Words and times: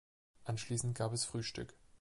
Anschließend 0.45 0.97
gab 0.97 1.13
es 1.13 1.25
Frühstück. 1.25 1.75